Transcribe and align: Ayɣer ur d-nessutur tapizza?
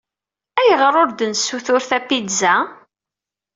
Ayɣer 0.59 0.93
ur 1.01 1.09
d-nessutur 1.11 1.81
tapizza? 1.89 2.55